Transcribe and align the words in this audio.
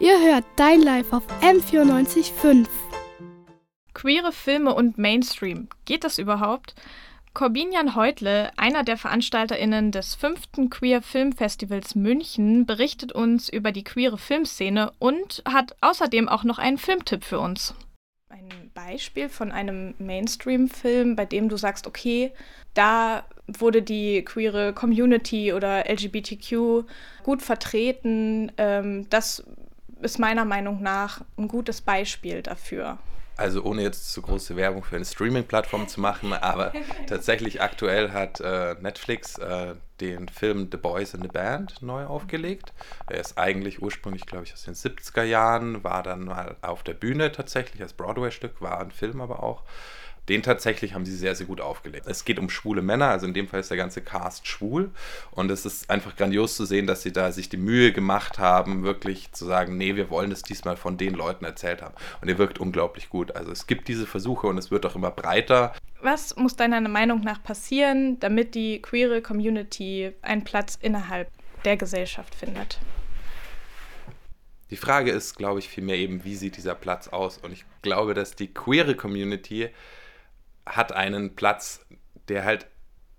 Ihr 0.00 0.20
hört 0.20 0.44
Dein 0.56 0.82
Life 0.82 1.14
auf 1.16 1.22
M94.5. 1.40 2.66
Queere 3.94 4.32
Filme 4.32 4.74
und 4.74 4.98
Mainstream. 4.98 5.68
Geht 5.84 6.02
das 6.02 6.18
überhaupt? 6.18 6.74
Corbinian 7.32 7.94
Heutle, 7.94 8.50
einer 8.56 8.82
der 8.82 8.96
VeranstalterInnen 8.96 9.92
des 9.92 10.16
fünften 10.16 10.68
Queer 10.68 11.00
Film 11.00 11.32
Festivals 11.32 11.94
München, 11.94 12.66
berichtet 12.66 13.12
uns 13.12 13.48
über 13.48 13.70
die 13.70 13.84
queere 13.84 14.18
Filmszene 14.18 14.92
und 14.98 15.42
hat 15.48 15.76
außerdem 15.80 16.28
auch 16.28 16.42
noch 16.42 16.58
einen 16.58 16.78
Filmtipp 16.78 17.24
für 17.24 17.38
uns. 17.38 17.74
Ein 18.28 18.72
Beispiel 18.74 19.28
von 19.28 19.52
einem 19.52 19.94
Mainstream-Film, 19.98 21.14
bei 21.14 21.24
dem 21.24 21.48
du 21.48 21.56
sagst, 21.56 21.86
okay, 21.86 22.32
da 22.74 23.24
wurde 23.46 23.82
die 23.82 24.24
queere 24.24 24.72
Community 24.72 25.52
oder 25.52 25.88
LGBTQ 25.88 26.84
gut 27.22 27.42
vertreten. 27.42 28.50
Ähm, 28.56 29.08
das 29.10 29.44
ist 30.04 30.18
meiner 30.18 30.44
Meinung 30.44 30.82
nach 30.82 31.22
ein 31.36 31.48
gutes 31.48 31.80
Beispiel 31.80 32.42
dafür. 32.42 32.98
Also 33.36 33.64
ohne 33.64 33.82
jetzt 33.82 34.12
zu 34.12 34.22
große 34.22 34.54
Werbung 34.54 34.84
für 34.84 34.94
eine 34.94 35.04
Streaming-Plattform 35.04 35.88
zu 35.88 36.00
machen, 36.00 36.32
aber 36.32 36.72
tatsächlich 37.08 37.60
aktuell 37.60 38.12
hat 38.12 38.40
äh, 38.40 38.76
Netflix 38.80 39.38
äh, 39.38 39.74
den 40.00 40.28
Film 40.28 40.68
The 40.70 40.76
Boys 40.76 41.14
in 41.14 41.22
the 41.22 41.28
Band 41.28 41.82
neu 41.82 42.04
aufgelegt. 42.04 42.72
Er 43.08 43.20
ist 43.20 43.36
eigentlich 43.36 43.82
ursprünglich, 43.82 44.26
glaube 44.26 44.44
ich, 44.44 44.52
aus 44.52 44.62
den 44.62 44.74
70er 44.74 45.24
Jahren, 45.24 45.82
war 45.82 46.04
dann 46.04 46.26
mal 46.26 46.56
auf 46.62 46.84
der 46.84 46.94
Bühne 46.94 47.32
tatsächlich 47.32 47.82
als 47.82 47.92
Broadway-Stück, 47.92 48.60
war 48.60 48.80
ein 48.80 48.92
Film 48.92 49.20
aber 49.20 49.42
auch. 49.42 49.64
Den 50.28 50.42
tatsächlich 50.42 50.94
haben 50.94 51.04
sie 51.04 51.14
sehr, 51.14 51.34
sehr 51.34 51.46
gut 51.46 51.60
aufgelegt. 51.60 52.06
Es 52.06 52.24
geht 52.24 52.38
um 52.38 52.48
schwule 52.48 52.80
Männer, 52.80 53.08
also 53.08 53.26
in 53.26 53.34
dem 53.34 53.46
Fall 53.46 53.60
ist 53.60 53.70
der 53.70 53.76
ganze 53.76 54.00
Cast 54.00 54.46
schwul. 54.46 54.90
Und 55.32 55.50
es 55.50 55.66
ist 55.66 55.90
einfach 55.90 56.16
grandios 56.16 56.56
zu 56.56 56.64
sehen, 56.64 56.86
dass 56.86 57.02
sie 57.02 57.12
da 57.12 57.30
sich 57.30 57.50
die 57.50 57.58
Mühe 57.58 57.92
gemacht 57.92 58.38
haben, 58.38 58.84
wirklich 58.84 59.32
zu 59.32 59.44
sagen, 59.44 59.76
nee, 59.76 59.96
wir 59.96 60.08
wollen 60.08 60.32
es 60.32 60.42
diesmal 60.42 60.76
von 60.76 60.96
den 60.96 61.14
Leuten 61.14 61.44
erzählt 61.44 61.82
haben. 61.82 61.94
Und 62.22 62.28
er 62.28 62.38
wirkt 62.38 62.58
unglaublich 62.58 63.10
gut. 63.10 63.36
Also 63.36 63.52
es 63.52 63.66
gibt 63.66 63.88
diese 63.88 64.06
Versuche 64.06 64.46
und 64.46 64.56
es 64.56 64.70
wird 64.70 64.86
auch 64.86 64.96
immer 64.96 65.10
breiter. 65.10 65.74
Was 66.00 66.36
muss 66.36 66.56
deiner 66.56 66.80
Meinung 66.80 67.20
nach 67.20 67.42
passieren, 67.42 68.18
damit 68.20 68.54
die 68.54 68.80
queere 68.80 69.20
Community 69.20 70.12
einen 70.22 70.44
Platz 70.44 70.78
innerhalb 70.80 71.30
der 71.64 71.76
Gesellschaft 71.76 72.34
findet? 72.34 72.78
Die 74.70 74.76
Frage 74.76 75.10
ist, 75.10 75.36
glaube 75.36 75.58
ich, 75.60 75.68
vielmehr 75.68 75.96
eben, 75.96 76.24
wie 76.24 76.34
sieht 76.34 76.56
dieser 76.56 76.74
Platz 76.74 77.08
aus? 77.08 77.38
Und 77.38 77.52
ich 77.52 77.64
glaube, 77.82 78.14
dass 78.14 78.34
die 78.34 78.52
queere 78.52 78.94
Community 78.94 79.68
hat 80.66 80.92
einen 80.92 81.34
Platz, 81.34 81.84
der 82.28 82.44
halt 82.44 82.66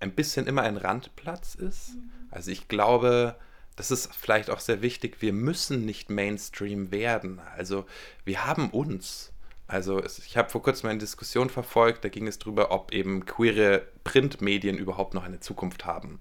ein 0.00 0.12
bisschen 0.12 0.46
immer 0.46 0.62
ein 0.62 0.76
Randplatz 0.76 1.54
ist. 1.54 1.94
Mhm. 1.94 2.10
Also 2.30 2.50
ich 2.50 2.68
glaube, 2.68 3.36
das 3.76 3.90
ist 3.90 4.14
vielleicht 4.14 4.50
auch 4.50 4.60
sehr 4.60 4.82
wichtig, 4.82 5.20
wir 5.20 5.32
müssen 5.32 5.84
nicht 5.84 6.10
Mainstream 6.10 6.90
werden. 6.90 7.40
Also 7.56 7.86
wir 8.24 8.46
haben 8.46 8.70
uns. 8.70 9.32
Also 9.68 10.02
ich 10.04 10.36
habe 10.36 10.48
vor 10.48 10.62
kurzem 10.62 10.88
eine 10.88 10.98
Diskussion 10.98 11.50
verfolgt, 11.50 12.04
da 12.04 12.08
ging 12.08 12.26
es 12.26 12.38
darüber, 12.38 12.70
ob 12.70 12.92
eben 12.92 13.26
queere 13.26 13.86
Printmedien 14.04 14.78
überhaupt 14.78 15.14
noch 15.14 15.24
eine 15.24 15.40
Zukunft 15.40 15.84
haben. 15.84 16.20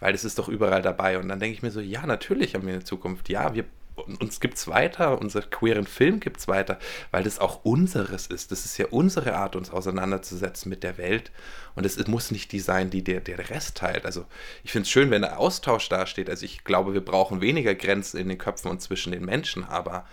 Weil 0.00 0.14
es 0.14 0.24
ist 0.24 0.38
doch 0.38 0.48
überall 0.48 0.82
dabei. 0.82 1.18
Und 1.18 1.28
dann 1.28 1.40
denke 1.40 1.54
ich 1.56 1.62
mir 1.62 1.70
so, 1.70 1.80
ja, 1.80 2.04
natürlich 2.04 2.54
haben 2.54 2.66
wir 2.66 2.74
eine 2.74 2.84
Zukunft. 2.84 3.28
Ja, 3.28 3.54
wir 3.54 3.64
uns 3.96 4.40
gibt 4.40 4.56
es 4.56 4.66
weiter, 4.66 5.20
unser 5.20 5.42
queeren 5.42 5.86
Film 5.86 6.20
gibt 6.20 6.38
es 6.38 6.48
weiter, 6.48 6.78
weil 7.10 7.22
das 7.22 7.38
auch 7.38 7.64
unseres 7.64 8.26
ist. 8.26 8.50
Das 8.50 8.64
ist 8.64 8.76
ja 8.76 8.86
unsere 8.90 9.36
Art, 9.36 9.54
uns 9.54 9.70
auseinanderzusetzen 9.70 10.68
mit 10.68 10.82
der 10.82 10.98
Welt. 10.98 11.30
Und 11.76 11.86
es 11.86 12.04
muss 12.06 12.30
nicht 12.30 12.52
die 12.52 12.60
sein, 12.60 12.90
die 12.90 13.04
der, 13.04 13.20
der 13.20 13.50
Rest 13.50 13.76
teilt. 13.76 14.04
Also 14.04 14.26
ich 14.64 14.72
finde 14.72 14.84
es 14.84 14.90
schön, 14.90 15.10
wenn 15.10 15.22
der 15.22 15.38
Austausch 15.38 15.88
dasteht. 15.88 16.28
Also 16.28 16.44
ich 16.44 16.64
glaube, 16.64 16.92
wir 16.92 17.04
brauchen 17.04 17.40
weniger 17.40 17.74
Grenzen 17.74 18.18
in 18.18 18.28
den 18.28 18.38
Köpfen 18.38 18.70
und 18.70 18.82
zwischen 18.82 19.12
den 19.12 19.24
Menschen, 19.24 19.64
aber 19.64 20.04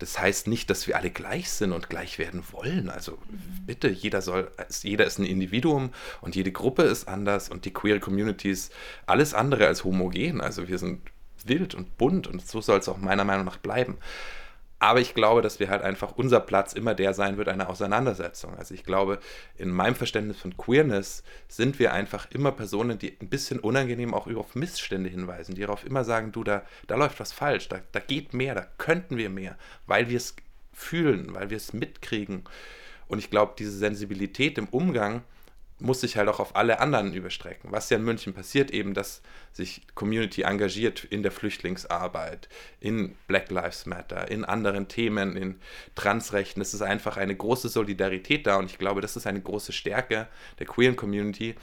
das 0.00 0.18
heißt 0.18 0.46
nicht, 0.48 0.70
dass 0.70 0.86
wir 0.86 0.96
alle 0.96 1.10
gleich 1.10 1.50
sind 1.50 1.72
und 1.72 1.90
gleich 1.90 2.18
werden 2.18 2.42
wollen. 2.52 2.88
Also 2.88 3.18
bitte, 3.66 3.88
jeder 3.88 4.22
soll, 4.22 4.50
jeder 4.82 5.04
ist 5.04 5.18
ein 5.18 5.26
Individuum 5.26 5.90
und 6.22 6.34
jede 6.34 6.52
Gruppe 6.52 6.84
ist 6.84 7.06
anders 7.06 7.50
und 7.50 7.66
die 7.66 7.72
queere 7.72 8.00
Community 8.00 8.50
ist 8.50 8.72
alles 9.06 9.34
andere 9.34 9.66
als 9.66 9.84
homogen. 9.84 10.40
Also 10.40 10.68
wir 10.68 10.78
sind 10.78 11.02
wild 11.48 11.74
und 11.74 11.98
bunt 11.98 12.26
und 12.26 12.46
so 12.46 12.60
soll 12.60 12.78
es 12.78 12.88
auch 12.88 12.98
meiner 12.98 13.24
Meinung 13.24 13.44
nach 13.44 13.58
bleiben. 13.58 13.98
Aber 14.82 14.98
ich 14.98 15.12
glaube, 15.12 15.42
dass 15.42 15.60
wir 15.60 15.68
halt 15.68 15.82
einfach 15.82 16.12
unser 16.16 16.40
Platz 16.40 16.72
immer 16.72 16.94
der 16.94 17.12
sein 17.12 17.36
wird, 17.36 17.48
eine 17.48 17.68
Auseinandersetzung. 17.68 18.56
Also 18.56 18.72
ich 18.72 18.82
glaube, 18.82 19.18
in 19.58 19.70
meinem 19.70 19.94
Verständnis 19.94 20.38
von 20.38 20.56
Queerness 20.56 21.22
sind 21.48 21.78
wir 21.78 21.92
einfach 21.92 22.30
immer 22.30 22.50
Personen, 22.50 22.98
die 22.98 23.14
ein 23.20 23.28
bisschen 23.28 23.60
unangenehm 23.60 24.14
auch 24.14 24.26
auf 24.26 24.54
Missstände 24.54 25.10
hinweisen, 25.10 25.54
die 25.54 25.60
darauf 25.60 25.84
immer 25.84 26.02
sagen, 26.02 26.32
du, 26.32 26.44
da, 26.44 26.62
da 26.86 26.96
läuft 26.96 27.20
was 27.20 27.30
falsch, 27.30 27.68
da, 27.68 27.80
da 27.92 28.00
geht 28.00 28.32
mehr, 28.32 28.54
da 28.54 28.66
könnten 28.78 29.18
wir 29.18 29.28
mehr, 29.28 29.58
weil 29.86 30.08
wir 30.08 30.16
es 30.16 30.34
fühlen, 30.72 31.34
weil 31.34 31.50
wir 31.50 31.58
es 31.58 31.74
mitkriegen. 31.74 32.44
Und 33.06 33.18
ich 33.18 33.28
glaube, 33.28 33.52
diese 33.58 33.72
Sensibilität 33.72 34.56
im 34.56 34.68
Umgang, 34.68 35.22
muss 35.80 36.00
sich 36.00 36.16
halt 36.16 36.28
auch 36.28 36.40
auf 36.40 36.56
alle 36.56 36.80
anderen 36.80 37.12
überstrecken. 37.14 37.72
Was 37.72 37.90
ja 37.90 37.96
in 37.96 38.04
München 38.04 38.34
passiert, 38.34 38.70
eben, 38.70 38.94
dass 38.94 39.22
sich 39.52 39.82
Community 39.94 40.42
engagiert 40.42 41.04
in 41.04 41.22
der 41.22 41.32
Flüchtlingsarbeit, 41.32 42.48
in 42.80 43.16
Black 43.26 43.50
Lives 43.50 43.86
Matter, 43.86 44.30
in 44.30 44.44
anderen 44.44 44.88
Themen, 44.88 45.36
in 45.36 45.60
Transrechten. 45.94 46.62
Es 46.62 46.74
ist 46.74 46.82
einfach 46.82 47.16
eine 47.16 47.34
große 47.34 47.68
Solidarität 47.68 48.46
da 48.46 48.56
und 48.56 48.70
ich 48.70 48.78
glaube, 48.78 49.00
das 49.00 49.16
ist 49.16 49.26
eine 49.26 49.40
große 49.40 49.72
Stärke 49.72 50.28
der 50.58 50.66
queeren 50.66 50.96
Community, 50.96 51.54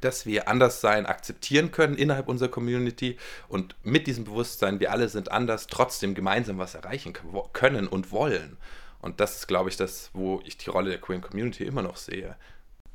dass 0.00 0.26
wir 0.26 0.48
Anderssein 0.48 1.06
akzeptieren 1.06 1.70
können 1.70 1.94
innerhalb 1.94 2.28
unserer 2.28 2.50
Community 2.50 3.16
und 3.48 3.74
mit 3.82 4.06
diesem 4.06 4.24
Bewusstsein, 4.24 4.80
wir 4.80 4.92
alle 4.92 5.08
sind 5.08 5.32
anders, 5.32 5.66
trotzdem 5.66 6.14
gemeinsam 6.14 6.58
was 6.58 6.74
erreichen 6.74 7.14
können 7.52 7.88
und 7.88 8.12
wollen. 8.12 8.58
Und 9.00 9.20
das 9.20 9.36
ist, 9.36 9.46
glaube 9.46 9.70
ich, 9.70 9.76
das, 9.76 10.10
wo 10.12 10.42
ich 10.44 10.56
die 10.56 10.70
Rolle 10.70 10.90
der 10.90 11.00
queeren 11.00 11.22
Community 11.22 11.64
immer 11.64 11.82
noch 11.82 11.96
sehe. 11.96 12.36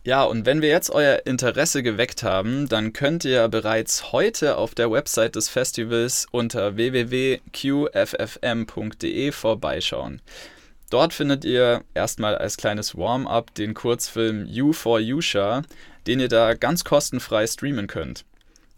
Ja, 0.06 0.26
und 0.26 0.46
wenn 0.46 0.62
wir 0.62 0.68
jetzt 0.68 0.90
euer 0.90 1.22
Interesse 1.26 1.82
geweckt 1.82 2.24
haben, 2.24 2.68
dann 2.68 2.92
könnt 2.92 3.24
ihr 3.24 3.48
bereits 3.48 4.12
heute 4.12 4.58
auf 4.58 4.76
der 4.76 4.92
Website 4.92 5.38
des 5.38 5.48
Festivals 5.48 6.28
unter 6.32 6.76
www.qffm.de 6.76 7.42
vorbeischauen. 9.32 10.22
Dort 10.90 11.14
findet 11.14 11.46
ihr 11.46 11.86
erstmal 11.94 12.36
als 12.36 12.58
kleines 12.58 12.98
Warm-up 12.98 13.56
den 13.56 13.74
Kurzfilm 13.74 14.46
You 14.46 14.74
for 14.74 15.00
Yusha, 15.00 15.62
den 16.06 16.20
ihr 16.20 16.28
da 16.28 16.54
ganz 16.54 16.84
kostenfrei 16.84 17.48
streamen 17.48 17.88
könnt. 17.88 18.26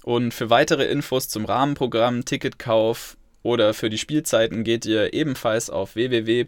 Und 0.04 0.32
für 0.32 0.52
weitere 0.52 0.86
Infos 0.86 1.28
zum 1.28 1.46
Rahmenprogramm, 1.46 2.24
Ticketkauf 2.24 3.18
oder 3.42 3.74
für 3.74 3.90
die 3.90 3.98
Spielzeiten 3.98 4.64
geht 4.64 4.86
ihr 4.86 5.16
ebenfalls 5.16 5.72
auf 5.72 5.96
www.qffm.de. 5.96 6.46